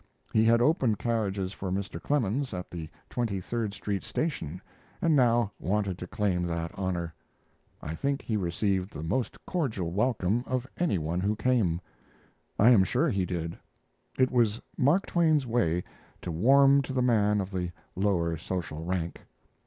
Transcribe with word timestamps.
He 0.33 0.45
had 0.45 0.63
opened 0.63 0.97
carriages 0.97 1.53
for 1.53 1.71
Mr. 1.71 2.01
Clemens 2.01 2.55
at 2.55 2.71
the 2.71 2.89
Twenty 3.07 3.39
third 3.39 3.71
Street 3.75 4.01
station, 4.03 4.59
and 4.99 5.15
now 5.15 5.51
wanted 5.59 5.99
to 5.99 6.07
claim 6.07 6.41
that 6.47 6.71
honor. 6.73 7.13
I 7.83 7.93
think 7.93 8.23
he 8.23 8.35
received 8.35 8.91
the 8.93 9.03
most 9.03 9.37
cordial 9.45 9.91
welcome 9.91 10.43
of 10.47 10.65
any 10.75 10.97
one 10.97 11.19
who 11.19 11.35
came. 11.35 11.81
I 12.57 12.71
am 12.71 12.83
sure 12.83 13.11
he 13.11 13.27
did. 13.27 13.55
It 14.17 14.31
was 14.31 14.59
Mark 14.75 15.05
Twain's 15.05 15.45
way 15.45 15.83
to 16.23 16.31
warm 16.31 16.81
to 16.81 16.93
the 16.93 17.03
man 17.03 17.39
of 17.39 17.51
the 17.51 17.69
lower 17.95 18.37
social 18.37 18.83
rank. 18.83 19.21